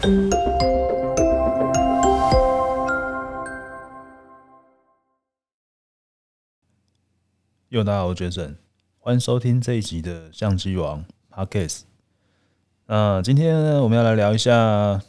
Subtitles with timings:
[0.00, 0.30] 又
[7.82, 8.54] 大家好，我是 Jason，
[9.00, 11.80] 欢迎收听这一集的相机王 Podcast。
[12.86, 15.02] 那今天呢，我们要来聊一下，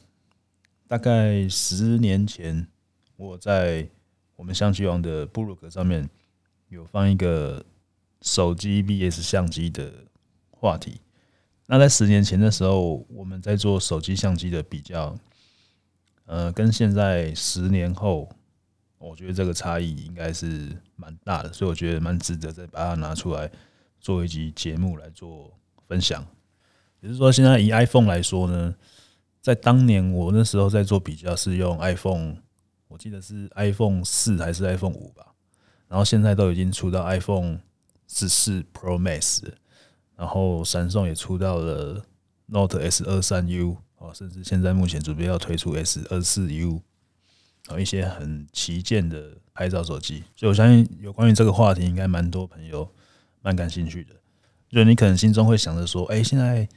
[0.88, 2.65] 大概十年前
[3.15, 3.87] 我在
[4.37, 6.09] 我们相机王的部落格上面
[6.69, 7.63] 有放一个
[8.23, 9.91] 手机 vs 相机的
[10.49, 10.99] 话题。
[11.71, 15.15] 那在十年前的时候，我们在做手机相机的比较，
[16.25, 18.27] 呃，跟现在十年后。
[19.02, 23.49] 我觉得这个差异应该是蛮大的，所以我觉得蛮值得再把它拿出来
[24.02, 25.49] 做一集节目来做
[25.88, 26.21] 分享。
[26.99, 28.75] 也就是说，现在以 iPhone 来说呢，
[29.39, 32.36] 在当年我那时候在做比较是用 iPhone，
[32.89, 35.33] 我记得是 iPhone 四还是 iPhone 五吧，
[35.88, 37.58] 然后现在都已经出到 iPhone
[38.05, 39.41] 十四 Pro Max，
[40.20, 42.04] 然后三送也出到了
[42.48, 46.82] Note S 二三 U 哦，甚至现在目前准备要推出 S 二四 U。
[47.72, 52.89] 有一些很旗舰的拍照手机，所以我相信有关于这个话题，应该蛮多朋友
[53.42, 54.16] 蛮感兴趣的。
[54.70, 56.67] 就你可能心中会想着说，哎，现在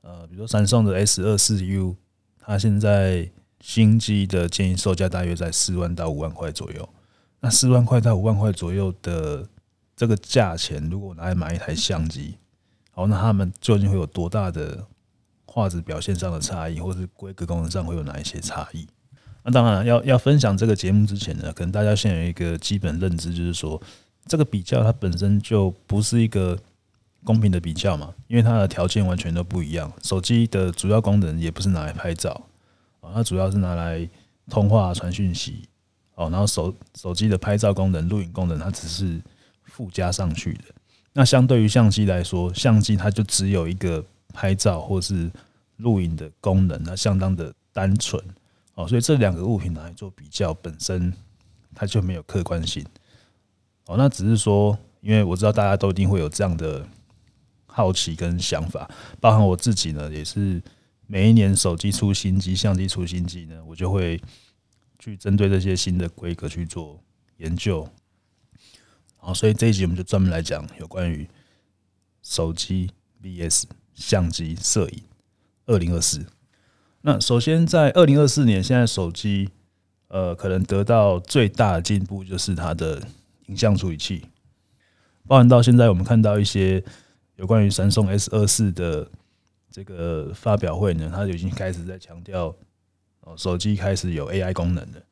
[0.00, 1.96] 呃，比如说三送的 S 二四 U，
[2.40, 6.88] 它现在新机的建议售价大约在四万到五万块左右。
[7.40, 9.46] 那四万块到五万块左右的
[9.94, 12.38] 这个价钱，如果拿来买一台相机，
[12.94, 14.86] 好，那他们究竟会有多大的
[15.46, 18.86] 画质表现上的差异，或是规格功能上会有哪一些差异？
[19.42, 23.80] 那当然，要要分享这个节目之前呢，可能大家先有一个基本认知，就是说
[24.26, 26.58] 这个比较它本身就不是一个
[27.24, 29.92] 公平的比较嘛，因为它的条件完全都不一样。
[30.02, 32.46] 手机的主要功能也不是拿来拍照
[33.00, 34.08] 啊，它主要是拿来
[34.48, 35.68] 通话、传讯息
[36.14, 36.30] 哦。
[36.30, 39.20] 然后手手机的拍照功能、录影功能，它只是
[39.64, 40.64] 附加上去的。
[41.16, 45.30] 那相对于相机来说，相机它就只有一个拍照或是
[45.76, 48.22] 录影的功能，那相当的单纯。
[48.74, 51.14] 哦，所以这两个物品拿来做比较，本身
[51.72, 52.84] 它就没有客观性。
[53.86, 56.84] 哦，那只是说，因为我知道大家都一定会有这样的
[57.66, 60.60] 好奇跟想法，包含我自己呢，也是
[61.06, 64.20] 每一年手机出新机、相机出新机呢，我就会
[64.98, 66.98] 去针对这些新的规格去做
[67.36, 67.88] 研究。
[69.24, 71.26] 好，所以这一集我们就专门来讲有关于
[72.22, 72.90] 手机
[73.22, 73.62] VS
[73.94, 75.02] 相机摄影
[75.64, 76.26] 二零二四。
[77.00, 79.48] 那首先，在二零二四年，现在手机
[80.08, 83.02] 呃，可能得到最大的进步就是它的
[83.46, 84.26] 影像处理器。
[85.26, 86.84] 包含到现在，我们看到一些
[87.36, 89.10] 有关于三星 S 二四的
[89.70, 92.54] 这个发表会呢，它就已经开始在强调
[93.20, 95.02] 哦，手机开始有 AI 功能了。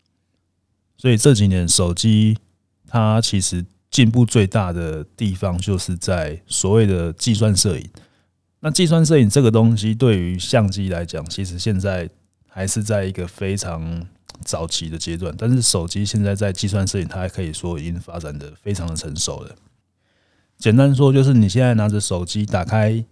[0.99, 2.37] 所以这几年手机
[2.87, 7.89] 它其实进步最大的地方，就是在所谓的计算摄影。
[8.61, 12.09] 那计算摄影这个东西对于相机来讲，其实现在
[12.49, 14.07] 还是在一个非常
[14.45, 15.35] 早期的阶段。
[15.37, 19.55] 但是手机现在在计算摄影，它还可以说已经发展的非常的成熟了。
[20.59, 23.05] 简单说，就是你现在拿着手机打开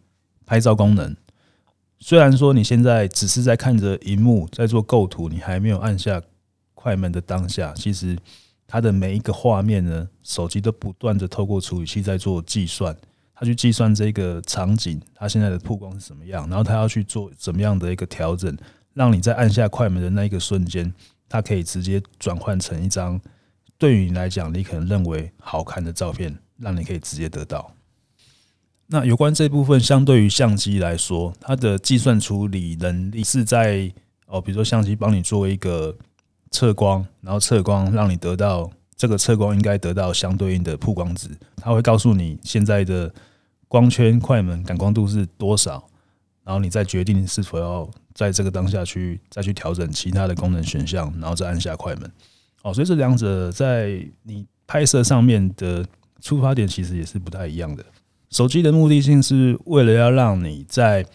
[0.46, 1.14] 拍照功能，
[1.98, 6.22] 虽然说你现在只是在看着荧幕在做构图，你还没有按下
[6.74, 8.16] 快门的当下，其实
[8.72, 12.96] 它的每一个画面呢，手机都不断的透过处理器在做计算。
[13.34, 18.56] 它去计算这个场景，它现在的曝光是什么样，然后它要去做怎么样的一个调整，
[18.94, 20.94] 让你在按下快门的那一个瞬间，
[21.28, 23.20] 它可以直接转换成一张
[23.76, 27.72] 对于你来讲你可能认为好看的照片，让你可以直接得到。
[28.86, 33.92] 那有关这部分，相对于相机来说，它的计算处理能力是在
[34.26, 35.96] 哦，比如说相机帮你做一个
[36.50, 43.12] 测光，然后测光让你得到这个测光应该得到相对应的曝光值，它会告诉你现在的。
[43.72, 45.86] 光圈、快门、感光度是多少？
[46.42, 52.12] 然后你再决定是否要在这个当下去再去调整其他的功能选项，然后再按下快门。
[52.64, 55.86] 哦，所以这两者在你拍摄上面的
[56.20, 57.84] 出发点其实也是不太一样的。
[58.28, 61.06] 手机的目的性是为了要让你在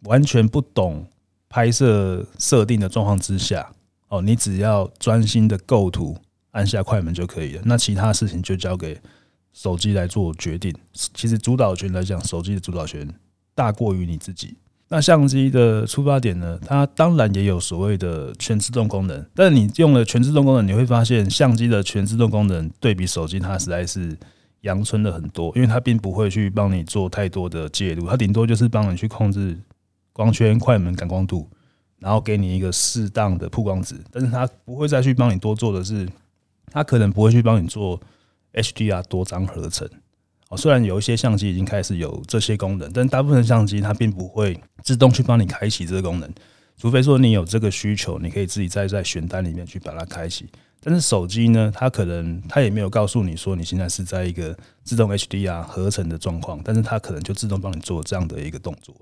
[0.00, 1.06] 完全不懂
[1.48, 3.70] 拍摄设定的状况之下，
[4.14, 6.16] 哦，你只要专心的构图，
[6.52, 7.62] 按下快门就可以了。
[7.64, 9.00] 那其他事情就交给。
[9.52, 13.08] 手机来做决定，其实主导权来讲，手机的主导权
[13.54, 14.56] 大过于你自己。
[14.88, 16.58] 那相机的出发点呢？
[16.66, 24.18] 它当然也有所谓的全自动功能，但你用了全自动功能，你会发现相机的全自动功能对比手机，它实在是
[24.62, 29.56] 阳春了很多，因为它并不会去帮你做太多的介入，它顶多就是帮你去控制
[30.12, 31.48] 光圈、快门、感光度，
[32.04, 36.06] 然后给你一个适当的曝光值，但是它不会再去帮你多做的是，
[36.70, 37.98] 它可能不会去帮你做。
[38.56, 39.84] HDR 多张合成
[40.48, 46.32] 哦，虽然有一些相机已经开始有这些功能，但大部分相机它并不会自动去帮你开启这个功能，
[46.76, 50.48] 除非说你有这个需求，你可以自己再在选单里面去把它开启。
[50.80, 58.94] 但是手机呢，它可能它也没有告诉你说你现在是在一个自动 HDR 合成的状况，但是它可能就自动帮你做这样的一个动作。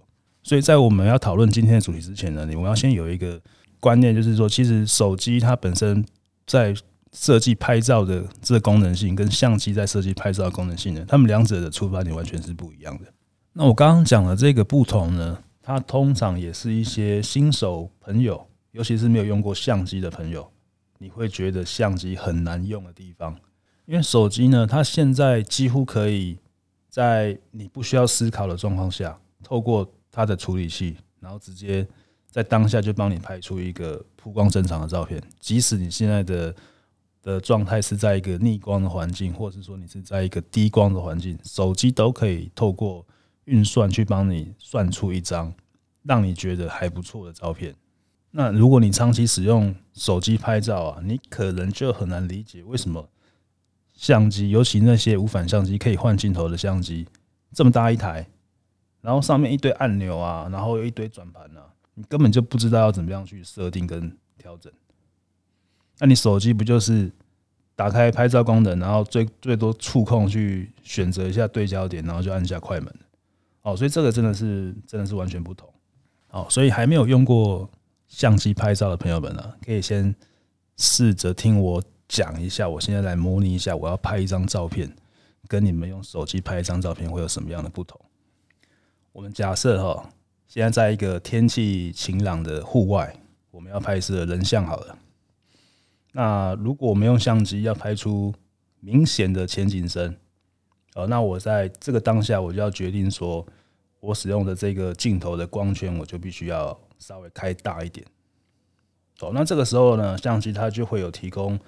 [0.43, 3.41] 所以在我们要讨论今天的主题之前呢，你们要先有一个
[3.81, 6.05] 观念，就是说，其实手机它本身
[6.47, 6.75] 在
[7.13, 13.05] 设计拍照的这个功能性，跟相机在设计拍照功能性呢，它们两者的出发点完全是不一样的。
[13.53, 20.51] 那我刚刚讲的这个不同呢，它通常也是一些新手朋友，尤其是没有用过相机的朋友。
[20.99, 23.37] 你会觉得相机很难用的地方，
[23.87, 26.39] 因为手机呢，它现在几乎可以
[26.89, 31.85] 在你不需要思考的状况下，透过它的处理器，然后直接
[32.31, 35.21] 在当下就帮你拍出一个曝光正常的照片。
[35.41, 36.55] 即使你现在的
[37.23, 43.07] 的状态是在一个逆光的环境，或者是说你是在一个低光的环境，手机都可以透过
[43.47, 45.53] 运算去帮你算出一张
[46.03, 47.75] 让你觉得还不错的照片。
[48.33, 53.09] 那如果你长期使用手机拍照啊，你可能就很难理解为什么
[53.95, 57.07] 相机，尤其那些无反相机可以换镜头的相机，
[57.53, 58.27] 这么大一台，
[59.03, 64.73] 然后上面一堆按钮啊，然后有一堆转盘啊，你根本就不知道要怎么样去设定跟调整。
[65.99, 67.13] 那你手机不就是
[67.77, 72.95] 打开拍照功能，然后最最多触控去选择一下对焦点，然后就按下快门。
[73.61, 75.69] 哦，所以这个真的是真的是完全不同。
[76.31, 77.69] 哦，所以还没有用过。
[78.09, 80.15] 相机拍照的朋友们呢，可以先
[80.77, 82.69] 试着听我讲一下。
[82.69, 84.95] 我现在来模拟一下，我要拍一张照片，
[85.49, 87.99] 跟你们用手机拍一张照片会有什么样的不同？
[89.13, 90.11] 我们假设哈，
[90.47, 93.15] 现在在一个天气晴朗的户外，
[93.51, 94.99] 我们要拍摄人像好了。
[96.13, 98.35] 那如果我们用相机要拍出
[98.81, 100.17] 明显的前景深，
[100.95, 103.47] 哦，那我在这个当下我就要决定说，
[104.01, 106.79] 我使用的这个镜头的光圈，我就必须要。
[107.03, 108.07] 稍微开大一点，
[109.19, 111.59] 哦，那这个时候呢，相机它就会有提供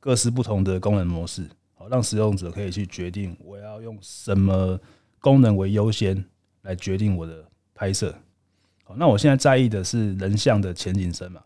[0.00, 4.80] 各式不同的功能模式，好，让使用者可以去决定我要用什么
[5.20, 6.24] 功能为优先
[6.62, 7.44] 来决定我的
[7.74, 8.14] 拍摄。
[8.84, 11.40] 好，那我现在在意的是人像的前景深嘛，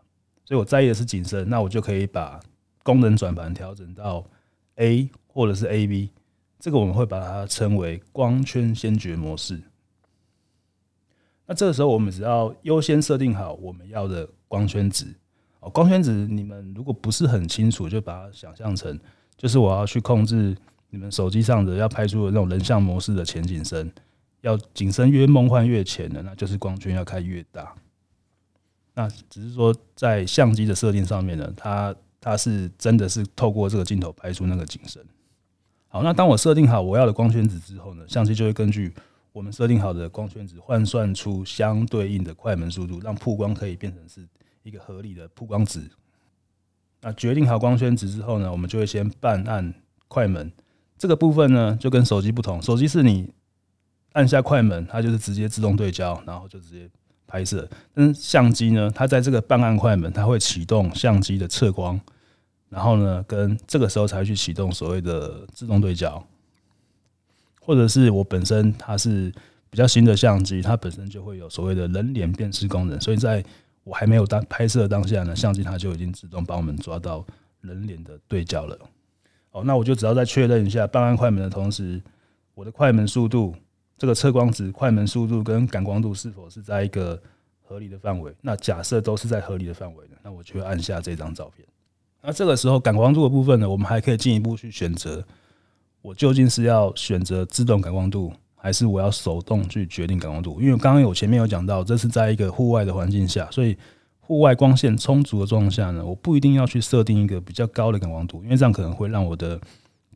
[0.45, 2.39] 所以我在意的是景深，那我就可以把
[2.83, 4.25] 功能转盘调整到
[4.75, 6.09] A 或者是 AV，
[6.59, 9.61] 这个我们会把它称为光圈先决模式。
[11.45, 15.05] 那这个时候，我们只要优先设定好我们要的光圈值
[15.61, 15.69] 哦。
[15.69, 18.99] 光圈值你们如果不是很清楚，就把它想象成
[19.37, 20.57] 就是我要去控制
[20.89, 23.89] 你们手机上的要拍出的那种人像模式的前景深，
[24.41, 27.73] 要景深越梦幻越浅的，那就是光圈要开越大。
[28.93, 35.03] 那只是说在相机的设定上面呢，它它是真的是透过这个镜头拍出那个景深。
[35.87, 38.93] 好，那当我设定好我要的光圈值之后呢，相机就会根据。
[39.33, 44.27] 我们设定好的光圈值换算出相对应的快门速度，让曝光可以变成是
[44.63, 45.87] 一个合理的曝光值。
[47.01, 49.71] 那决定好光圈值之后呢，我们就会先半按
[50.07, 50.51] 快门。
[50.97, 53.31] 这个部分呢，就跟手机不同，手机是你
[54.17, 56.89] 按下快门，它就是直接自动对焦，然后就直接
[57.27, 57.69] 拍摄。
[57.93, 62.01] 但是相机呢，它在这个半按快门，它会启动相机的测光，
[62.67, 66.25] 然后呢，跟这个时候才去启动所谓的自动对焦。
[67.61, 69.31] 或者是我本身它是
[69.69, 73.43] 比较新的相机，它本身就会有所谓的人脸辨识功能，所以在
[73.83, 77.23] 我还没有当拍摄当下呢，相机它就已经自动帮我们抓到
[77.61, 78.75] 人脸的对焦了。
[79.51, 82.01] 好，那我就只要再确认一下半按快门的同时，
[82.55, 83.53] 我的快门速度、
[83.97, 87.19] 这个测光值、快门速度跟感光度是否是在一个
[87.61, 88.33] 合理的范围？
[88.41, 91.67] 那假设都是在合理的范围的，那我就会按下这张照片。
[92.21, 95.25] 那这个时候感光度的部分呢，我们还可以进一步去选择。
[96.01, 100.61] 我究竟是要选择自动感光度，还是我要手动去决定感光度？
[100.61, 103.75] 因为刚刚我前面有讲到，这是在一个户外的环境下，所以
[104.19, 109.59] 户外光线充足的状况下呢，我不一定要去设定一个比较高的感光度，因为这样可能会让我的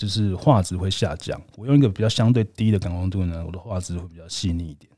[0.02, 1.40] 就是画质会下降。
[1.56, 4.92] 我用一个比较相对低的感光度呢，我的画质会比较细腻一点。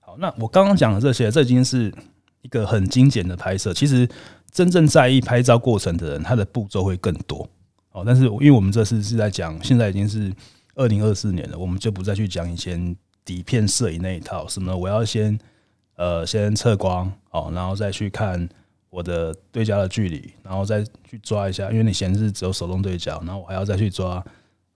[0.00, 1.94] 好，那我刚刚讲的这些，这已经是
[2.42, 3.72] 一个很精简的拍摄。
[3.72, 4.08] 其实
[4.50, 7.48] 真正在意拍照过程的人，他的步骤会更多。
[7.92, 10.32] 哦，但是因为我们这次是在讲，现在已经是
[10.74, 14.48] 二零二四年了，我们就不再去讲以前底片摄影那一套。
[14.48, 14.76] 什么？
[14.76, 15.38] 我要先
[15.94, 18.48] 呃先测光哦，然后再去看
[18.90, 24.24] 我的对焦的距离，然后再去抓一下，因为你显示只有手动对焦，然后我还要再去抓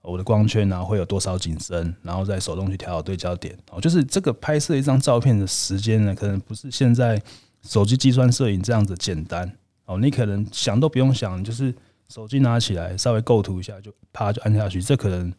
[0.05, 3.57] 我的光圈，然后会有多少景深，然后再手动去调好对焦点。
[3.71, 7.21] 哦，就是这个拍摄一张照片的时间呢，可能不是现在
[7.61, 9.51] 手机计算摄影这样子简单
[9.85, 11.73] 哦，你可能想都不用想，就是。
[12.07, 14.79] 手机拿起来，稍微构图一下，就啪就按下去。
[14.79, 15.33] 这可能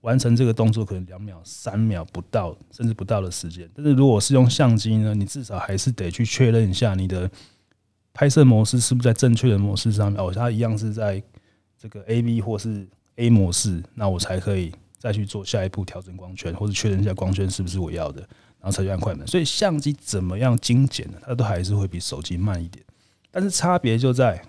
[0.00, 3.70] 完成这个动作可能两秒、三秒不到，甚至不到的时间。
[3.72, 7.30] 但是如果是用相机呢，你至少还是得去确认一下你的
[8.12, 10.20] 拍摄模式是不是在正确的模式上面。
[10.20, 11.22] 哦，它一样是在
[11.78, 12.84] 这个 A V 或是
[13.16, 18.20] A 模式，那我才可以再去做下一步调整光圈，或者确认一下光圈是不是我要的，
[18.60, 19.26] 然后才去按快门。
[19.26, 21.18] 所以相机怎么样精简呢？
[21.24, 22.84] 它都还是会比手机慢一点。
[23.30, 24.42] 但是差别就在，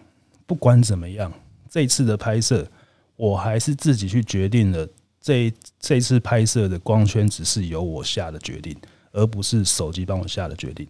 [0.45, 1.31] 不管怎么样，
[1.69, 2.67] 这次的拍摄，
[3.15, 4.87] 我还是自己去决定了。
[5.19, 8.75] 这这次拍摄的光圈只是由我下的决定，
[9.11, 10.87] 而不是手机帮我下的决定。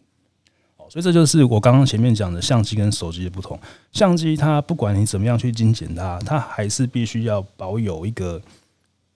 [0.96, 3.60] 所以这就是我刚刚前面讲的相机跟手机的不同。
[3.92, 8.42] 相机它不管你怎么样去精简它，它还是必须要保有一个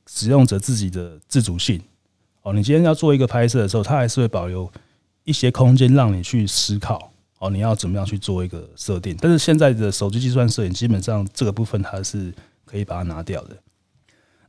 [0.06, 1.82] 使用者自己的自主性。
[2.42, 4.70] 哦，你今天要做一个拍摄的时候，它还是会保留
[5.24, 7.14] 一些空间让你去思考。
[7.38, 9.16] 哦，你要怎么样去做一个设定？
[9.18, 12.34] 但是现在的手机计算摄影基本上这个部分它是
[12.66, 13.56] 可以把它拿掉的。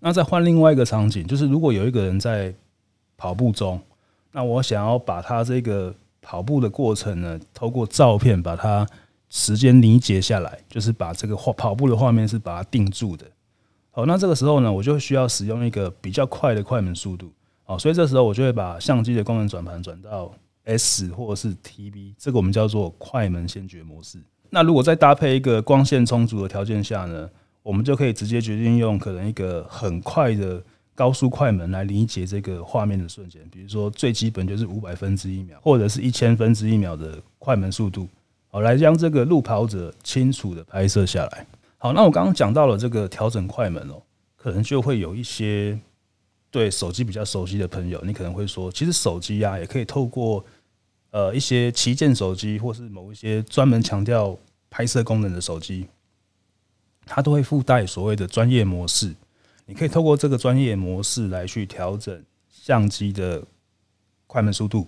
[0.01, 2.53] 那再换另外一个场景，就是如果有一个人在
[3.17, 3.81] 跑步中，
[4.33, 8.87] 那我想要把他这个跑步的过程呢，透过照片把它
[9.29, 13.27] 时间凝结下来，就是把这个画跑步的画面是把它定住的。
[13.91, 17.33] 好，那这个时候呢，我就需要使用一个比较快的快门速度。
[17.65, 20.33] 好，所以这时候我就会把相机的功能转盘转到
[20.65, 24.19] S 或者是 TB，这个我们叫做快门先决模式。
[24.51, 27.29] 那如果再搭配一个光线充足的条件下呢，
[27.63, 30.63] 我们就可以直接决定用可能一个很快的
[30.95, 38.09] 高速快门来理解这个画面的瞬间，比如说最基本就是五百分之一秒，或者是一千分之一秒的快门速度，
[38.49, 41.47] 好，来将这个路跑者清楚的拍摄下来。
[41.79, 44.03] 好，那我刚刚讲到了这个调整快门哦，
[44.37, 45.79] 可能就会有一些
[46.51, 50.45] 对手机比较熟悉的朋友，你可能会说，其实手机啊也可以透过
[51.11, 54.37] 呃一些旗舰手机，或是某一些专门强调
[54.69, 55.87] 拍摄功能的手机。
[57.07, 59.13] 它都会附带所谓的专业模式，
[59.71, 63.41] 你可以透过这个专业模式来去调整相机的
[64.27, 64.85] 快门速度，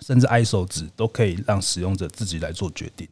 [0.00, 3.06] 甚至 ISO 值都可以让使用者自己来做决定。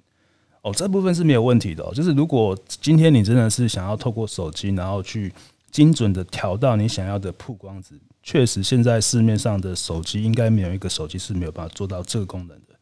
[0.62, 1.85] 哦，这部分是没有问题的。
[1.92, 5.30] 就是如果今天你真的是想要透过手机，然后去
[5.71, 12.75] 精准的调到你想要的曝光值，确实现在市面上的手机应该没有一个手机是没有办法做到这个功能的。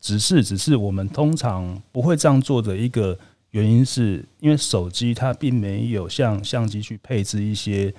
[0.00, 3.18] 只是，只是我们通常不会这样做的一个。
[3.50, 7.92] 原因是因为手机它并没有像相机去配置一些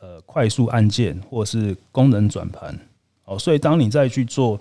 [0.00, 2.78] 呃快速按键或是功能转盘
[3.24, 4.60] 哦，所以当你再去做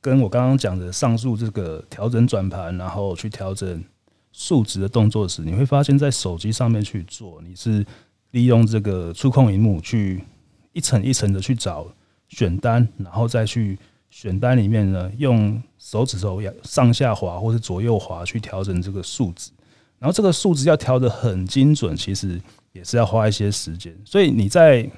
[0.00, 3.84] 跟我刚刚讲的上述这个调整转盘，然后去调整
[4.32, 7.84] 数值的动作时，你会发现在手机上面去做，你是
[8.30, 10.24] 利用这个触控荧幕去
[10.72, 11.86] 一层一层的去找
[12.28, 13.78] 选单，然后再去。
[14.12, 19.50] 选单里面呢，用手指头上下滑或是左右滑去调整这个数值，
[19.98, 22.38] 然后这个数值要调得很精准，其实
[22.72, 23.96] 也是要花一些时间。
[24.04, 24.88] 所以你在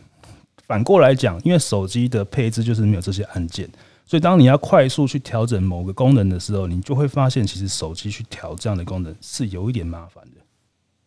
[0.66, 3.70] 反过来讲，因为手机的配置就是没有这些按键，
[4.04, 10.40] 所以当你要快速去调整某个功能的时候，你就会发现，其实手机去调这样的功能是有一点麻烦的。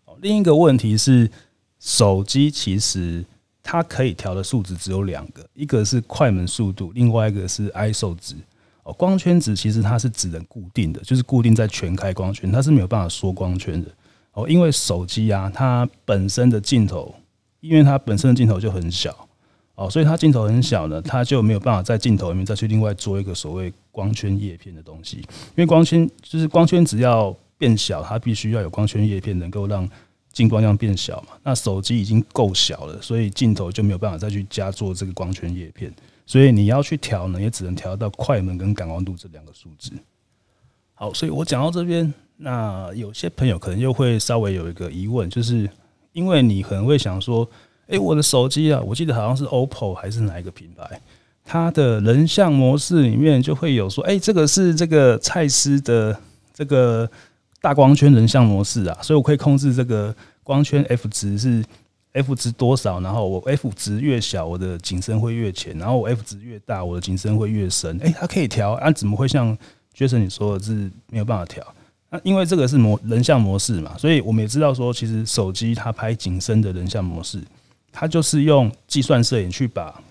[0.06, 1.30] 哦，另一个问题是，
[1.78, 3.26] 手机其实。
[3.70, 8.34] 它可以调的数值只有两个，一个是快门速度，另外一个是 ISO 值。
[8.84, 13.90] 哦，光圈值其实它是只能固定的，就是固定在全开光圈，它是没有办法缩光圈的。
[14.32, 17.14] 哦，因为手机啊，它本身的镜头，
[17.60, 19.28] 因为它本身的镜头就很小，
[19.76, 25.18] 哦，所以它镜头很小呢，它就没有办法在镜头里面再去另外做一个所谓光圈叶片的东西。
[25.18, 29.86] 因为光圈就是光圈只要变小，它必须要有光圈叶片，能够让。
[30.38, 35.92] 镜光量变小嘛，那手机已经够小了，所以镜头就没有办法再去加做这个光圈叶片，
[36.28, 39.94] 所以你要去调呢，也只能调到快门跟感光度这两个数值。
[40.94, 45.68] 好，所以我讲到这边，那有些朋友可能又会稍微有一个疑问，就是
[46.14, 47.50] 因为你可能会想说，
[47.88, 51.02] 诶，我的手机啊，我记得好像是 OPPO 还是哪一个品牌，
[51.44, 56.20] 它的人像模式里面就会有说，诶，这个是这个蔡司的
[56.54, 57.10] 这个。
[57.60, 61.64] 大光圈人像模式啊，所以我可以控制这个光圈 F 值是
[62.14, 67.98] F 值多少，然后我 F 值越小，我的景深会越浅，然后我 F 值越大，我的景深会越深。
[68.00, 69.58] 诶，它可以调，啊，怎么会像
[69.96, 71.66] Jason 你说的是没有办法调？
[72.10, 77.42] 那因为这个是模人像模式嘛，所以我们也知道说，其实手机它拍景深的人像模式，
[77.92, 80.02] 它就是用计算摄影去把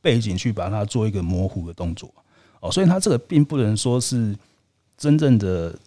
[0.00, 2.12] 背景去把它做一个模糊的动作
[2.60, 4.34] 哦，所以它这个并不能说是
[4.96, 5.78] 真正的。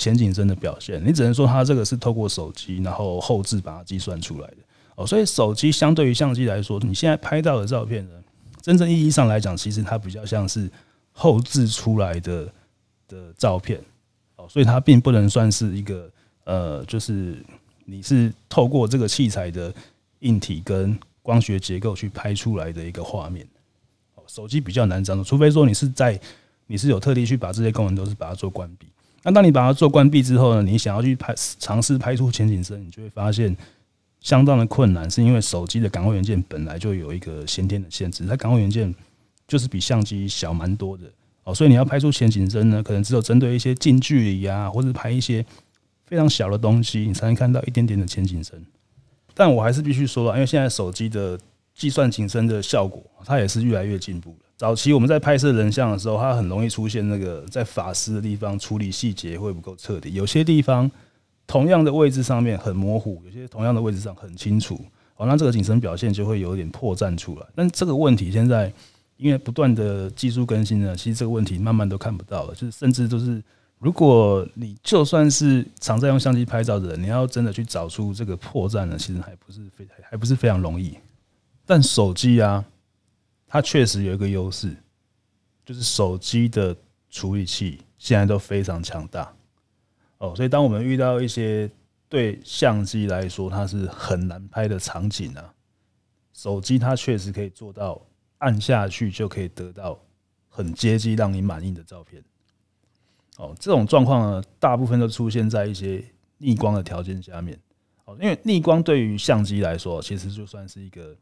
[0.00, 4.56] 前景深的表现，你只能说它这个是透过手机，然后后置把它计算出来的
[4.96, 5.06] 哦。
[5.06, 8.14] 所以手机相对于相机来说，你现在拍到的照片呢，
[8.62, 10.70] 真正意义上来讲，其实它比较像是
[11.12, 12.50] 后置出来的
[13.06, 13.78] 的照片
[14.36, 14.46] 哦。
[14.48, 16.10] 所以它并不能算是一个
[16.44, 17.44] 呃，就是
[17.84, 19.70] 你是透过这个器材的
[20.20, 23.46] 硬体跟光学结构去拍出来的一个画面。
[24.14, 26.18] 哦手机比较难这样，除非说你是在
[26.66, 28.86] 你是有特地去把这些功能都是把它做关闭。
[29.22, 33.54] 那当你把它做关闭之后呢，你想要去拍尝试拍出全景声，你就会发现
[34.20, 38.94] 相当的困难，是因为手机的感光元件本来就有一个先天的限制，它感光元件
[39.46, 41.04] 就是比相机小蛮多的
[41.44, 45.44] 哦，所以你要拍出全景声呢，可能只有针对一些近距离啊，或者拍一些
[46.06, 48.62] 非常小的东西，你才能看到一点点的前景声。
[49.34, 51.38] 但我还是必须说，因为现在手机的
[51.74, 54.49] 计算景深的效果，它也是越来越进步了。
[54.60, 60.90] 早期我们在拍摄人像的时候，它很容易出现那个在发丝的地方处理细节会不够彻底，有些地方
[61.46, 64.78] 同样的位置上面很模糊，有些同样的位置上很清楚，
[65.16, 67.46] 哦，那这个景深表现就会有点破绽出来。
[67.54, 68.70] 但这个问题现在
[69.16, 72.54] 因为不断的技术更新呢，其实这个问题慢慢都看不到了。
[72.54, 73.42] 就是甚至都是，
[73.78, 80.98] 如果你就算是常在用相机拍照的人，你要真的去找出这个破绽呢，其实还不是非还不是非常容易。
[81.64, 82.62] 但手机啊。
[83.52, 84.72] 它确实有一个优势，
[85.64, 86.74] 就是手机的
[87.10, 89.34] 处理器现在都非常强大
[90.18, 91.68] 哦，所以当我们遇到一些
[92.08, 95.52] 对相机来说它是很难拍的场景啊，
[96.32, 98.00] 手机它确实可以做到
[98.38, 100.00] 按下去就可以得到
[100.48, 102.22] 很接近让你满意的照片。
[103.36, 106.04] 哦，这种状况呢，大部分都出现在一些
[106.38, 107.58] 逆光的条件下面。
[108.04, 111.16] 哦，因为逆光对于相机来说，其实就算是一个。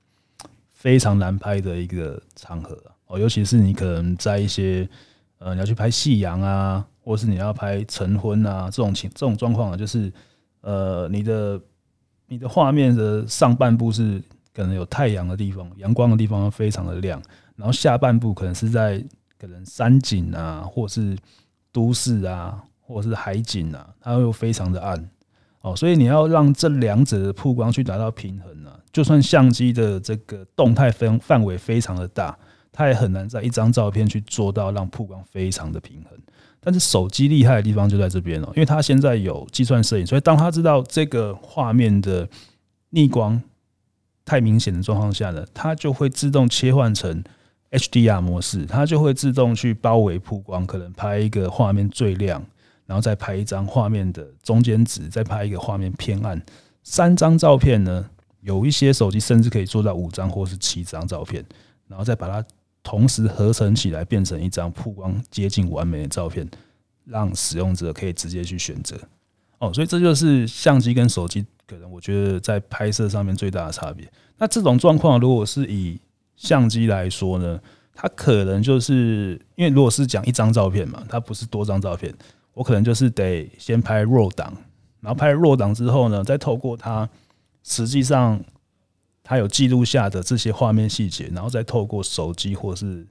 [0.79, 4.89] 非常难拍的一个场合哦，尤其是你可能在一些
[5.39, 10.13] 呃，你要去拍夕阳啊，或是你要拍晨昏啊这种情这种状况啊，就是
[10.61, 11.61] 呃，你的
[12.29, 14.23] 你的画面的上半部是
[14.55, 17.21] 可能有太阳的地方，阳光的地方非常的亮，
[17.57, 19.05] 然后下半部可能是在
[19.37, 21.19] 可能山景啊，或是
[21.73, 25.11] 都市啊，或是海景啊，它会非常的暗。
[25.61, 32.37] 哦，所以你要让这两者的曝光去达到平衡呢，就算相机的这个动态分范围非常的大，
[32.73, 36.19] 它也很难在一张照片去做到让曝光非常的平衡。
[36.61, 42.29] 但是手机厉害的地方就在这边了，因为它现在有计算摄影，所以当它知道这个画面的
[42.91, 43.41] 逆光
[44.25, 47.23] 太明显的状况下呢，它就会自动切换成
[47.71, 52.45] HDR 模式，它就会自动去包围曝光，可能拍一个画面最亮。
[52.87, 56.43] 然后再拍一张画面的中间值，再拍一个画面偏暗，
[56.83, 58.09] 三张照片呢，
[58.41, 61.45] 有一些手机甚至可以做到五张或是七张照片，
[61.87, 62.47] 然后再把它
[62.83, 66.49] 同时合成起来，变成一张曝光接近完美的照片，
[67.05, 68.97] 让使用者可以直接去选择。
[69.59, 74.09] 哦，所以这就是相机跟手机可能我觉得在拍摄上面最大的差别。
[74.37, 76.01] 那这种状况如果是以
[76.37, 77.61] 相机来说呢，
[77.93, 82.15] 它可能就是因为如果是讲一张照片嘛，它不是多张照片。
[82.55, 84.53] 我可能就是得先拍 RAW 档，
[85.01, 87.09] 然后拍 RAW 档之后呢，再透过它
[87.69, 88.43] 实际上
[89.23, 93.07] 它有记录下的这些画面细节，然后再透过手机或是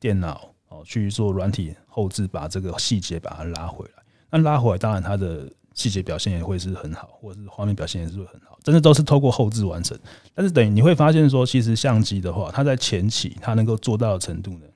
[0.00, 4.02] 电脑哦去做软体后置，把这个细节把它拉回来。
[4.30, 9.98] 那拉回来，当然它的细节表现也会是很好，或者是画面表现也是会很好，真的都是透过后置完成。
[10.34, 14.66] 但是等于你会发现说，其实相机的话，它在前期它能够做到的程度呢，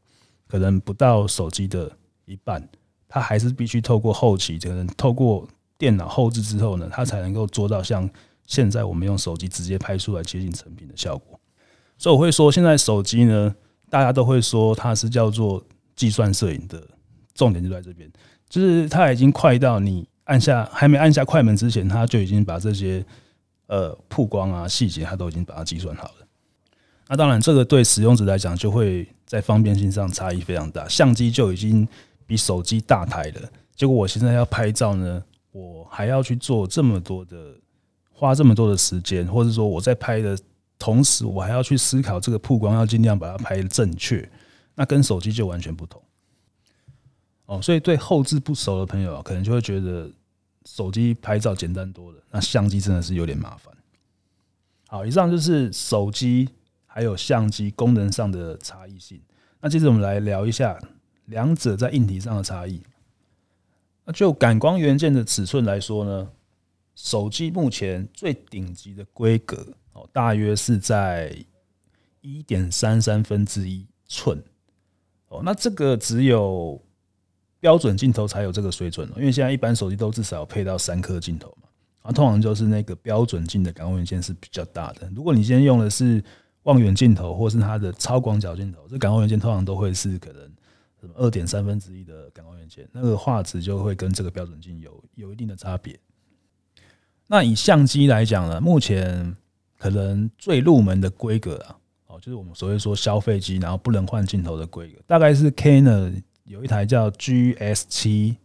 [0.46, 1.90] 可能不到手机的
[2.24, 2.66] 一半。
[3.06, 5.46] 它还是必须透过后期，可能透过
[5.78, 8.10] 电脑后置之后呢，它才能够做到像
[8.46, 11.38] 现在我们用手机直接拍出来接近成品的效果。
[11.98, 13.54] 所以我会说，现在手机呢，
[13.90, 15.64] 大家都会说它是叫做
[15.96, 16.82] 计算摄影的
[17.34, 18.10] 重点就在这边，
[18.48, 23.04] 就是它已经快到你按下还没按下快门之前，它就已经把这些
[23.66, 26.26] 呃曝光啊细节，它都已经把它计算好了。
[27.08, 31.86] 那当然，这个对使用者来讲，就会在方便性上差异非常大，相机就已经。
[32.26, 33.42] 比手机大台了，
[33.76, 37.36] 结果我现在要拍照呢，我还要去做这么多的，
[38.14, 40.38] 花这么多的时间，或者说我在拍的
[40.78, 44.26] 同时，我还要去思考这个曝光要尽量把它拍得正确，
[44.74, 46.00] 那跟手机就完全不同。
[47.44, 50.10] 哦，所以对后置不熟的朋友啊，可能就会觉得
[50.64, 53.74] 手机拍照简单多了，那相机真的是有点麻烦。
[54.88, 56.48] 好，以上就是手机
[56.86, 59.20] 还有相机功能上的差异性。
[59.60, 60.78] 那接着我们来聊一下。
[61.28, 62.82] 两者在硬体上的差异。
[64.04, 66.28] 那就感光元件的尺寸来说呢，
[66.94, 71.36] 手机目前最顶级的规格哦，大约是在
[72.20, 74.42] 一点三三分之一寸
[75.28, 75.42] 哦。
[75.44, 76.80] 那这个只有
[77.60, 81.68] 标准镜头才有这个水准哦，因为现在一般手机都至少要配到三颗镜头嘛。
[82.02, 85.10] 啊，通常就是那个标准镜的感光元件是比较大的。
[85.14, 86.22] 如果你今天用的是
[86.64, 90.50] 望远镜头或是它的超广角镜头，这感光元件通常都会是可能。
[91.16, 96.00] 二点三分之一的感光元件，那个画质就会跟这个标准镜有有一定的差别。
[97.26, 99.34] 那以相机来讲呢，目前
[99.78, 108.36] 可能最入门的规格啊，哦，就是我们所谓说消费机，然后不能换镜头的规格，大概是 Canon 有一台叫 GS7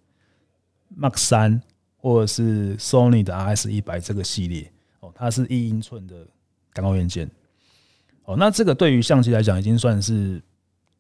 [0.98, 1.62] Mark 三，
[1.98, 6.26] 或者是 Sony 的 RS 一百这个系列，哦，它是一英寸的
[6.72, 7.30] 感光元件，
[8.24, 10.42] 哦，那这个对于相机来讲，已经算是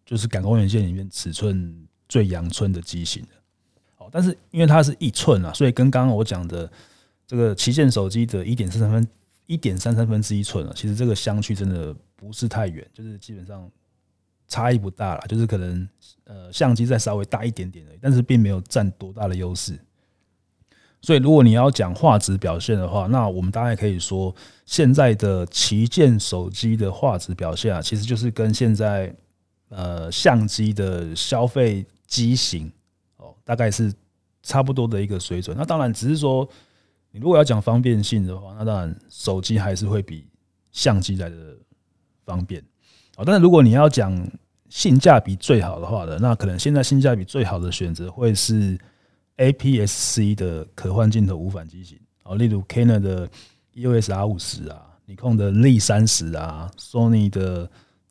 [0.06, 3.30] 就是感光元件里面尺寸最阳春的机型了，
[4.00, 6.70] 哦，但是因为它是一寸啊，所以跟刚刚我讲的
[7.30, 9.08] 这个旗舰手机的一点三三分
[9.46, 13.70] 一点三三分之一寸啊，其实这个相距真的不是太远，就是基本上
[14.48, 15.88] 差异不大啦，就是可能
[16.24, 19.78] 呃相机再稍微大一点点而已，但是并没有占多大的优势。
[21.04, 29.16] 所以，如果你要讲画质表现的话，那我们大概可以说，现在的旗舰手机的画质表现啊，其实就是跟现在
[29.70, 32.70] 呃相机的消费机型
[33.18, 33.94] 哦，大概是
[34.42, 35.56] 差不多的一个水准。
[35.56, 36.50] 那当然，只是说
[37.12, 40.28] 你如果要讲方便性的话，那当然手机还是会比
[40.72, 41.58] 相机来的
[42.26, 42.62] 方便
[43.18, 43.24] 哦。
[43.26, 44.16] 但是如果你要讲
[44.70, 48.78] 性价比最好的话呢，那可能现在性价比最好的选择会是。
[49.40, 53.30] APS-C 的可换镜头无反机型，哦，例如 Canon 的
[53.74, 57.66] EOS R 五十啊，尼康的 Z 三十啊，Sony 的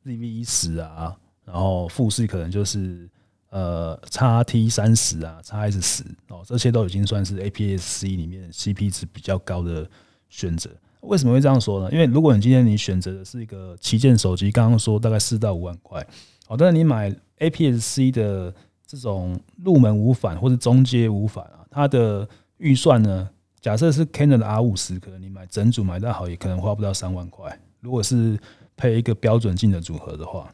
[0.07, 3.07] ZV 一十啊，然后富士可能就是
[3.51, 9.89] 呃 XT 三十啊，XS 十哦，这些都已经算是 APS-C 里面 CP 值比较高的
[10.29, 10.71] 选择。
[11.01, 11.91] 为什么会这样说呢？
[11.93, 16.07] 因为如果你今天你选择的是一个旗舰手机，刚刚说大概四到五万块，
[16.47, 18.55] 好，但是你买 APS-C 的。
[18.91, 23.29] 这种入门无反或者中阶无反啊，它的预算呢，
[23.61, 27.55] 假设是 Canon 的 R 五十，可能你买整组买到好，也可能花不到三万块。
[27.81, 28.41] 如果是
[28.79, 30.51] 配一个标准镜的组合的话，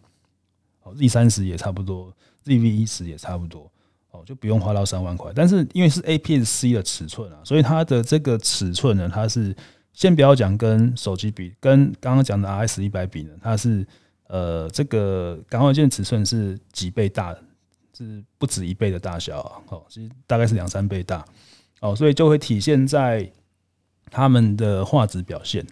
[0.82, 2.12] 哦，Z 三十也差不多
[2.44, 3.70] ，ZV 一十也差不多，
[4.10, 5.32] 哦，就不用花到三万块。
[5.34, 9.54] 但是因为是 APS-C 的尺寸啊，所以它的这个尺寸呢，它是
[9.92, 13.86] 先不要讲跟手机比，跟刚刚讲的 RS 一百比呢，它是
[14.28, 17.36] 呃这个感光元件尺寸是几倍大。
[17.96, 21.24] 是不止一倍的大小啊，哦，其实大概是两三倍大，
[21.78, 23.30] 哦，所以就会体现在
[24.10, 25.64] 他们的画质表现，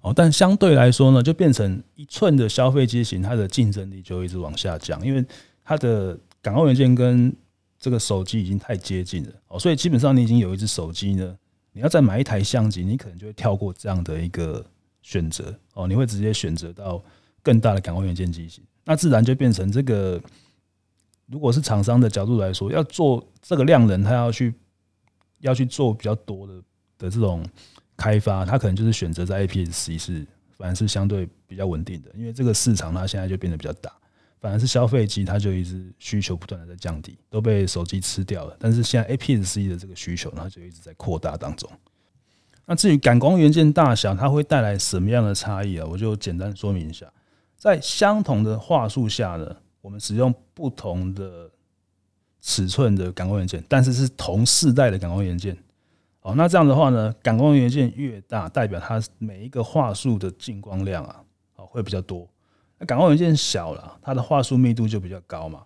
[0.00, 5.24] 哦，但相对来说呢，就变成一寸的消费机型，它的竞争力就一直往下降，因为
[5.64, 7.34] 它的感光元件跟
[7.78, 11.36] 这个手机已经太接近了，哦，所以基本上你已经有一只手机呢，
[11.72, 14.64] 你要再买一台相机，你可能就会跳过这样的一个
[15.02, 17.02] 选择，哦，你会直接选择到
[17.42, 20.20] 更大的感光元件机型，那自然就变成这个。
[21.28, 24.52] 如果是厂商的角度来说，要做这个量能，他要去
[25.38, 26.54] 要去做比较多的
[26.98, 27.42] 的这种
[27.96, 30.26] 开发，他可能就是选择在 APS-C 是
[30.58, 33.90] 反而是相对比较稳定的，因为这个市场它现在就变得比较大，
[34.42, 38.56] 反而是消费机它就一直需求不断的在降低，都被手机吃掉了。
[38.58, 41.70] 但是现在 APS-C 的这个需求，它就一直在扩大当中。
[42.66, 45.86] 那至于感光元件大小，它会带来什么样的差异啊？
[45.88, 47.06] 我就简单说明一下，
[47.56, 49.56] 在相同的话术下呢。
[49.80, 51.50] 我们使用不同的
[52.40, 55.56] 尺寸的感光元件，但是是同世代的感光元件。
[56.20, 61.24] 哦，那这样的话呢，感光元件越大，代表它每一个话术的进光量啊，
[61.56, 62.28] 哦会比较多。
[62.86, 65.64] 感光元件小了，它的话术密度就比较高嘛。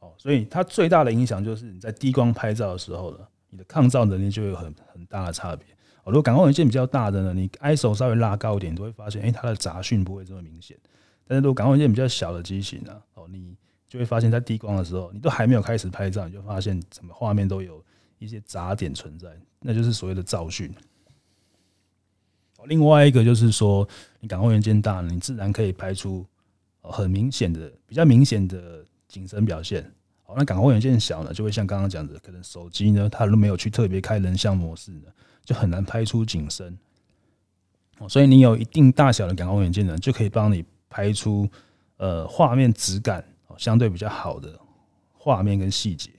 [0.00, 3.18] 哦，所以它最大的影响就是你在低光拍照的时候呢，
[3.50, 5.66] 你的抗噪能力就有很很大的差别。
[6.04, 10.76] 哦，如果感光元件比较大的呢，你 ISO 稍微拉高一点，你都会发现，哎，它的杂讯不会这么明显。
[11.26, 13.56] 但是如果感光元件比较小的机型呢，哦，你
[13.88, 17.82] 就会发现，在低光的时候，你都还没有开始拍照，你就发现整个画面都有
[18.18, 19.28] 一些杂点存在，
[19.60, 20.74] 那就是所谓的噪讯。
[22.66, 23.86] 另外一个就是说，
[24.20, 26.26] 你感光元件大，你自然可以拍出
[26.90, 29.90] 很明显的、比较明显的景深表现。
[30.22, 35.08] 好，那感光元件小呢，就会像刚刚讲的，可能手机呢，它都没有去特别开人像模式呢，
[35.44, 36.78] 就很难拍出景深。
[37.98, 41.48] 哦，所以你有一定大小的感光元件呢，就可以帮你拍出
[41.96, 43.24] 呃画面质感。
[43.56, 44.58] 相对比较好的
[45.12, 46.10] 画面跟细节，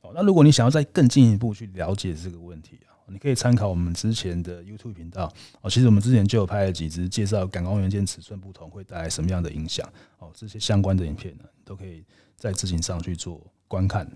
[0.00, 5.70] 哦，那如果你想要再更进一步去了解这个问题啊，你可以参考我们之前的 YouTube 频道哦。
[5.70, 9.88] 其实我们之前就有拍了几支介绍感光元件尺寸不同会带来什么样的影响
[10.18, 12.04] 哦，这些相关的影片呢，都可以
[12.36, 14.10] 在自行上去做观看。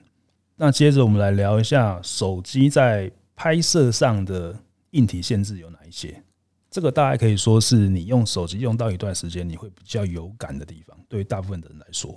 [0.56, 4.54] 那接着我们来聊一下手机在拍摄上的
[4.90, 6.22] 硬体限制有哪一些？
[6.70, 12.14] 这个大概可以说是你用手机用到一段时间，你会比较有感的地方，对于大部分的人来说。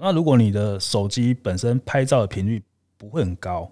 [0.00, 2.62] 那如果你的手机本身拍照的频率
[2.96, 3.70] 不会很高，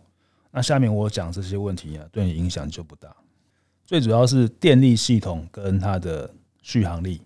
[0.57, 3.15] 那下面我讲这些问题啊，对你影响就不大。
[3.85, 7.21] 最主要是电力系统跟它的续航力。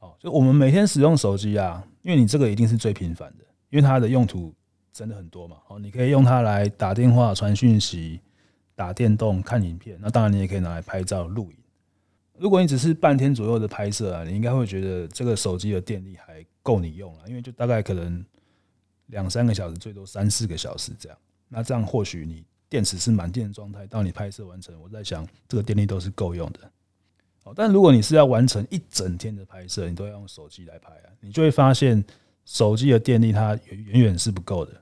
[0.00, 4.52] 哦，就我们每天使用手机啊，因为你这个一定是最频繁的，因为它的用途
[4.92, 5.58] 真的很多嘛。
[5.68, 8.20] 哦，你可以用它来打电话、传讯息、
[8.74, 9.96] 打电动、看影片。
[10.00, 11.56] 那当然，你也可以拿来拍照、录影。
[12.36, 18.26] 如果你只是半天左右的拍摄啊，你应该会觉得这个手机的电力还够你用了，因为就大概可能
[19.06, 21.16] 两三个小时，最多三四个小时这样。
[21.54, 26.60] 那这样或许你电池是满电的状态，到你拍摄完成，我在想这个电力都是够用的。
[27.44, 32.02] 哦，但如果你是要完成一整天的拍摄，你都要用手机来拍啊，你就会发现
[32.46, 34.72] 手机的电力它远远是不够的。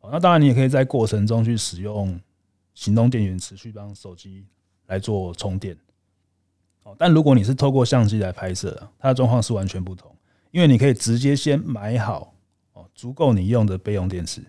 [0.00, 2.18] 哦，那当然你也可以在过程中去使用
[2.72, 4.46] 行动电源持续帮手机
[4.86, 5.76] 来做充电。
[6.84, 10.10] 哦，但如果你是透过相机来拍摄，它的状况是完全不同，
[10.52, 12.32] 因为你可以直接先买好
[12.72, 14.40] 哦足够你用的备用电池，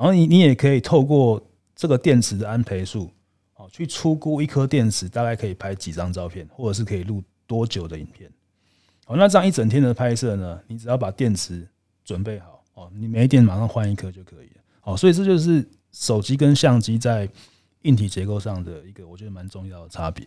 [0.00, 1.38] 然后你你也可以透过
[1.76, 3.10] 这个电池的安培数。
[3.56, 8.30] 哦去初估一颗电池大概可以拍几张照片，或者是可以录多久的影片。
[9.04, 10.58] 好，那这样一整天的拍摄呢？
[10.66, 11.68] 你只要把电池
[12.02, 14.62] 准备好哦，你没电马上换一颗就可以了。
[14.80, 17.28] 好，所以这就是手机跟相机在
[17.82, 20.26] 硬体结构上的一个我觉得蛮重要的差别。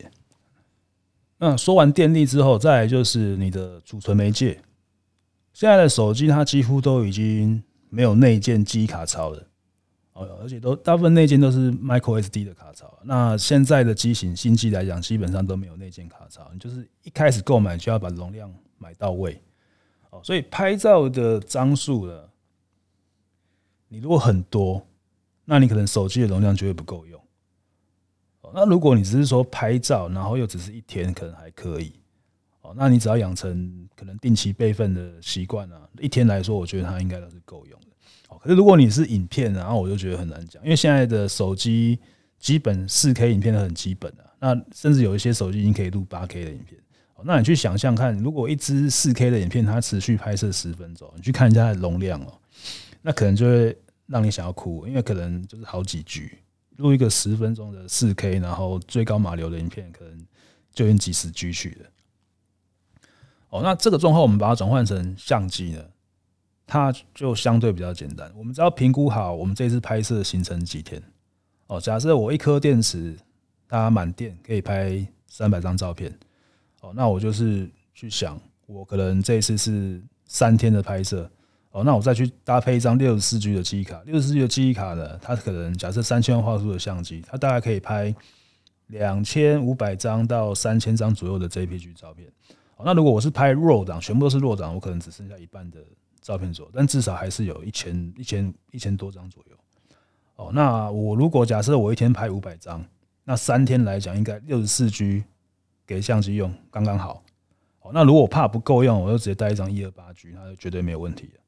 [1.39, 4.61] 那说完电力之后，再来就是你的储存媒介。
[5.53, 9.47] 现在的手机它几乎都已经没有内建记忆卡槽了。
[10.13, 12.99] 哦，而且都大部分内建都是 micro SD 的卡槽。
[13.03, 19.41] 那现在的机型新机来讲，基本上都没有内建卡槽，你就是一开始购买就要把容量买到位。
[20.11, 22.29] 哦，所以拍照的张数呢，
[23.87, 24.85] 你如果很多，
[25.45, 27.19] 那你可能手机的容量就会不够用。
[28.41, 31.91] 哦，那如果你只是说拍照，然后又只是一天，可能还可以。
[32.61, 37.87] 哦，那你只要养成可能定期备份的习惯啊，一天来说，我觉得它应该都是够用的。
[38.43, 41.97] 可是如果你是影片，然后我就觉得很难讲，因为现在的手机
[42.37, 46.77] 基本四 K 影片都很基本的，那甚至有一些手机已经可以录八 K 的影片。
[47.25, 52.33] 那你去想象看，如果一支四 K 的影片它持续拍摄十分钟，你去看一下它的容量哦，
[53.01, 53.77] 那可能就会
[54.07, 56.29] 让你想要哭，因为可能就是好几 G
[56.75, 60.19] 录一个十分钟的四 K，然后最高码流的影片可能
[60.73, 61.89] 就用几十 G 去了。
[63.51, 65.85] 哦，那这个状况我们把它转换成相机呢？
[66.65, 71.01] 它就相对比较简单，我们只要评估好我们这次拍摄行程几天。
[71.67, 73.15] 哦，假设我一颗电池
[73.67, 76.11] 它满电可以拍三百张照片，
[76.81, 81.29] 哦，那我就是去想，我可能这一次是三天的拍摄，
[81.71, 88.13] 哦，那我再去搭配一张六十四 G 的记忆卡，六十四 G 的记忆卡呢，它可能假设三千万画素的相机，它大概可以拍
[88.87, 92.27] 两千五百张到三千张左右的 JPG 照片。
[92.77, 95.79] 哦，那如果我是拍 RAW 档，全部都是 RAW 档，我可能只剩下一半的。
[96.23, 99.57] 照片左右，但至少还是有一千一千一千多张左右。
[100.37, 102.83] 哦，那我如果假设我一天拍五百张，
[103.23, 105.23] 那三天来讲应该六十四 G
[105.85, 107.21] 给相机用刚刚好。
[107.81, 111.39] 哦，那如果怕不够用，我就直接带一张一二八 G，那就绝对没有问题了。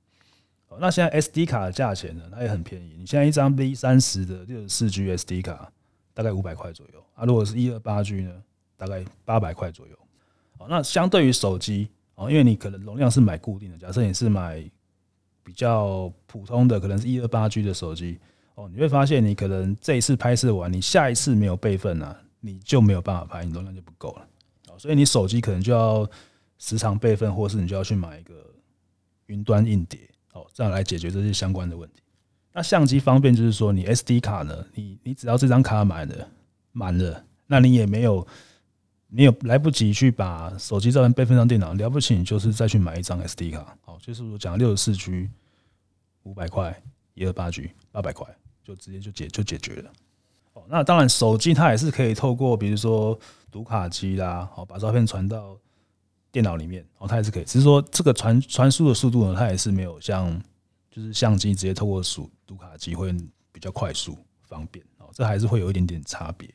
[0.68, 2.96] 哦，那现在 SD 卡的价钱呢，它也很便宜。
[2.98, 5.72] 你现在一张 V 三十的六十四 G SD 卡
[6.14, 8.32] 大概五百块左右啊，如果是一二八 G 呢，
[8.78, 9.96] 大概八百块左右。
[10.58, 11.90] 哦，那相对于手机。
[12.16, 14.64] 哦，因为你可能容量是买固定的，假设你是买
[15.44, 18.18] 比较普通的，可能是一二八 G 的手机，
[18.56, 24.28] 哦，你会发现你可能这一次拍摄完，你下一次没有备份啊，你就没有办法拍，你容量就不够了。
[24.70, 26.10] 哦，所以你手机可能就要
[26.58, 28.34] 时常备份，或是你就要去买一个
[29.26, 30.00] 云端硬碟，
[30.32, 32.02] 哦，这样来解决这些相关的问题。
[32.54, 36.28] 那相机方便就是说，你 SD 卡呢，你你只要这张卡满了
[36.72, 38.26] 满了，那你也没有。
[39.16, 45.30] 你有来不及去把手机照片备份上电脑，了不起，你就是再去买一张 SD 卡，好，就是我讲六十四 G，
[46.24, 46.78] 五百块，
[47.14, 48.28] 一二八 G，八百块，
[48.62, 49.92] 就直接就解就解决了。
[50.52, 53.18] 哦，那当然手机它也是可以透过比如说
[53.50, 55.58] 读卡机啦，好，把照片传到
[56.30, 60.38] 电脑里面，哦，它也是可以，只是说这个传传输的速度呢，它也是没有像
[60.92, 63.16] 就是相机直接透过数读卡机会
[63.54, 66.54] 比较快速方便，哦，这还是会有一点点差别。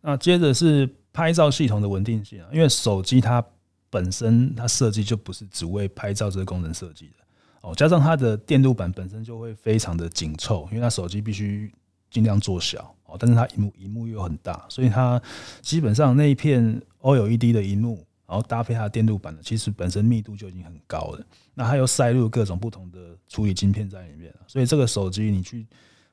[0.00, 0.88] 那接着是。
[1.14, 3.42] 拍照系统的稳定性啊，因为手机它
[3.88, 7.14] 本身它设计就不是只为拍照这个功能设计的
[7.62, 11.72] 哦，加上它的电路板本身就会非常的紧凑，因为它手机必须
[12.10, 15.22] 尽量做小哦，但是它荧幕荧幕又很大，所以它
[15.62, 21.24] 基本上那一片 OLED 的荧幕，然后搭配它的电路板呢，其实本身密度就已经很高了。
[21.54, 22.98] 那它又塞入各种不同的
[23.28, 25.64] 处理晶片在里面，所以这个手机你去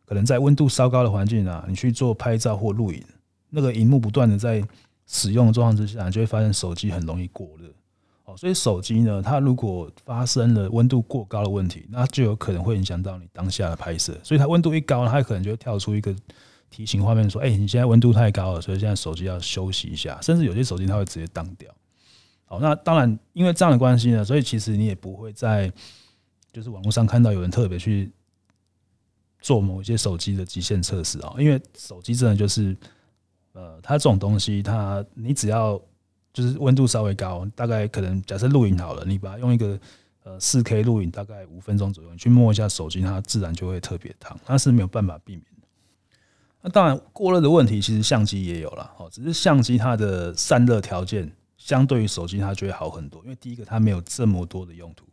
[0.05, 3.03] 可能在温度稍高的环境啊，你去做拍照或录影，
[3.49, 4.63] 那个荧幕不断的在
[5.13, 7.67] 使用的状况之下，你就会发现手机很容易过热，
[8.23, 14.17] 哦，所以手机呢，它如果发生了温度过高的问题，那就有可能会影响到你当下的拍摄。
[14.23, 16.15] 所以它温度一高，它可能就会跳出一个
[16.69, 21.69] 提醒画面，说：“哎，你现在温度太高了，所以现在手机要休息一下。”甚至有些手机它会直接当掉。
[22.45, 25.69] 好，那当然，因为这样的关系呢，所以其实你也不会在
[26.53, 28.09] 就是网络上看到有人特别去
[29.41, 32.77] 做某一些手机的极限测试啊，因为手机真的就是。
[33.53, 35.79] 呃，它这种东西，它你只要
[36.33, 39.79] 就是温度稍微高，大概可能假设录影好了，你把它用一个
[40.23, 45.67] 呃四 K 录影，大概五分钟左右，你去摸一下手机，它自然就会特别烫，它是没有办法避免的。
[46.61, 55.05] 那当然过热的问题，其实相机也有了哦，只是相机它的散热条件相对于手机它就会好很多，因为第一个它没有这么多的用途。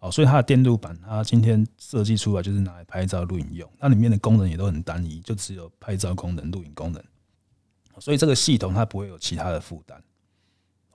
[0.00, 3.70] 哦，所以它的电路板，它今天设计出来就是拿来拍照、录影用。
[3.78, 7.02] 它里面的功能也都很单一，就只有拍照功能、录影功能。
[8.00, 10.02] 所以这个系统它不会有其他的负担。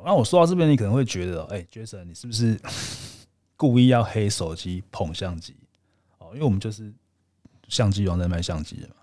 [0.04, 2.60] 那我说到这边，你可能会觉得，哎，Jason，你是不是
[3.56, 5.56] 故意要黑手机、捧相机？
[6.20, 6.94] 哦，因为我们就是
[7.70, 8.96] 相机王在卖相机的嘛。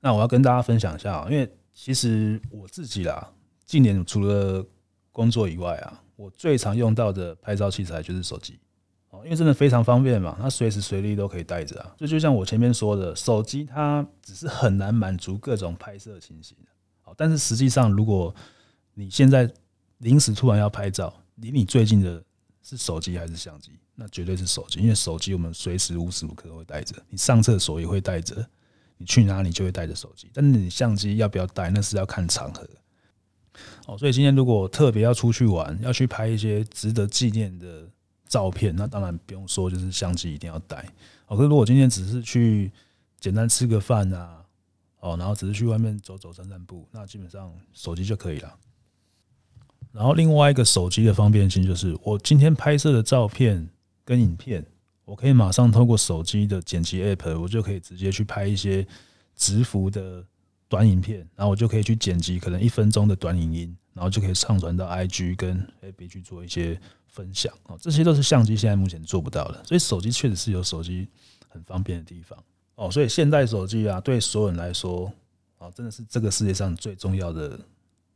[0.00, 3.32] 那我要跟大家分享一下，因为其实我自己啦，
[3.66, 4.64] 近年除了
[5.12, 8.58] 工作以外啊，我最常用到的拍照器材就是手机。
[9.10, 11.94] 哦因为真的非常方便嘛，它随时随地都可以带着啊。
[11.96, 16.56] 就就像我前面说的，手机它只是很难满足各种拍摄情形。
[17.16, 18.34] 但是实际上，如果
[18.94, 19.50] 你现在
[19.98, 22.22] 临时突然要拍照，离你最近的
[22.62, 23.72] 是手机还是相机？
[23.94, 28.46] 那绝对是手机，因为手机我们随时无时无刻都会带着，你上厕所也会带着，
[28.98, 30.30] 你去哪里就会带着手机。
[30.32, 32.68] 但是你相机要不要带，那是要看场合。
[33.86, 37.88] 哦，所以今天如果特别要出去玩，要去拍一些值得纪念的。
[38.26, 40.78] 照片，那当然不用说，就是相机一定要带。
[41.28, 42.72] 哦可是如果今天只是去
[43.20, 44.43] 简单吃个饭啊，
[45.04, 48.58] 哦，然后只是去外面走走散散步，那基本上手机就可以了。
[49.92, 53.68] 然后另外一个手机的方便性就是，我今天拍摄的照片
[54.04, 54.64] 跟影片，
[55.04, 58.86] 我可以马上透过手机的剪辑 App，我就可以直接去拍一些
[59.36, 60.24] 直幅的
[60.68, 66.80] 短影片，然后我就可以去剪辑可能一分钟的短影音，然后就可以上传到 IG 跟 FB 去做一些。
[67.06, 71.06] 分享哦，这些都是相机现在目前做不到的，所以手机确实是有手机
[71.48, 72.36] 很方便的地方
[72.76, 72.90] 哦。
[72.90, 75.12] 所以现代手机啊，对所有人来说
[75.58, 77.58] 啊，真的是这个世界上最重要的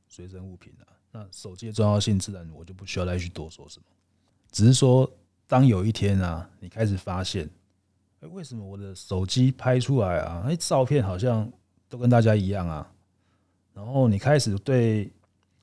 [0.09, 0.87] 随身物品了。
[1.11, 3.85] 那手机的重要性，自然我就不需要再去多说什么。
[4.51, 5.11] 只是说，
[5.47, 7.49] 当有一天啊，你开始发现，
[8.21, 11.51] 哎，为什么我的手机拍出来啊，哎，照片好像
[11.88, 12.92] 都跟大家一样啊？
[13.73, 15.12] 然后你开始对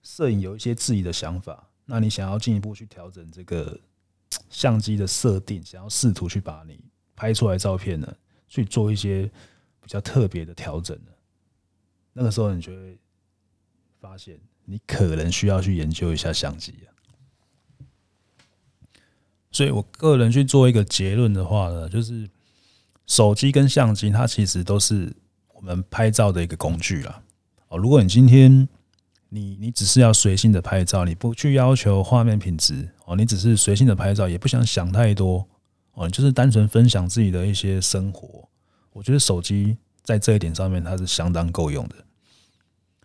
[0.01, 1.67] 摄影有一些质疑的想法。
[1.87, 3.79] 那你想要进一步去调整这个
[4.49, 6.79] 相机的设定，想要试图去把你
[7.15, 8.11] 拍出来照片呢，
[8.47, 9.29] 去做一些
[9.81, 11.11] 比较特别的调整呢？
[12.13, 12.97] 那个时候你就会
[13.99, 16.89] 发现，你可能需要去研究一下相机啊。
[19.51, 22.29] 所以我个人去做一个结论的话呢，就是
[23.05, 25.15] 手机跟相机它其实都是
[25.53, 27.23] 我们拍照的一个工具啦。
[27.69, 28.67] 哦，如果你今天
[29.29, 35.47] 你你只是要随性的拍照，你不去要求画面品质哦，你只是随性的拍照，也不想想太多
[35.95, 38.47] 哦，就是单纯分享自己的一些生活。
[38.93, 41.95] 我觉得手机在这一点上面它是相当够用的。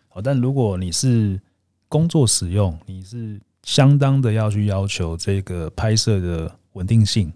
[0.07, 1.41] 好，但如果你是
[1.89, 7.33] 工作使用，你是相当的要去要求这个拍摄的稳定性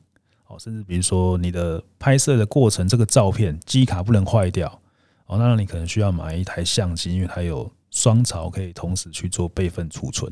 [0.48, 4.80] 哦，甚至比如说你的拍摄的过程，这个照片机卡不能坏掉
[5.26, 7.70] 哦，那你可能需要买一台相机，因为它有。
[7.92, 10.30] 双槽可以同时去做备份储存，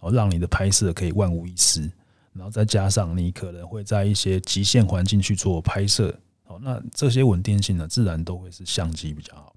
[0.00, 1.90] 哦，让你的拍摄可以万无一失。
[2.38, 9.54] 然后再加上你可能会在一些极限环境去做拍摄，哦，那这些稳定性呢，自然都会是相机比较好。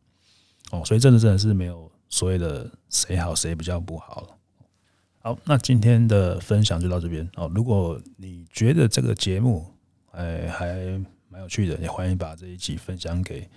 [0.71, 4.27] 哦，所以真的真的是没有所谓的谁好谁比较不好了。
[5.19, 7.49] 好，那今天的分享就到这边哦。
[7.53, 9.71] 如果你觉得这个节目
[10.11, 10.73] 哎还
[11.29, 13.47] 蛮有趣的，也欢迎把这一集分享给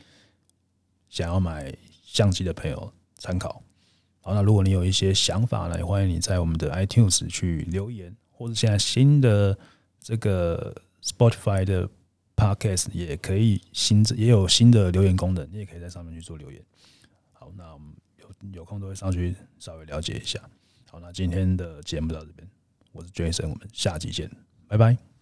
[1.08, 3.62] 想要买相机的朋友参考。
[4.20, 9.58] 好，那如果你有一些想法呢，也欢迎你在我们的 iTunes 去留言，或者现在新的
[9.98, 11.88] 这个 Spotify 的
[12.36, 16.62] Podcast 也可以新也有新的留言功能，你也可以在上面去做留言。
[17.32, 20.38] 好，那我们有有空都会上去稍微了解一下。
[20.90, 22.46] 好，那今天的节目到这边，
[22.92, 24.30] 我是 Jason，我们下期见，
[24.68, 25.13] 拜拜。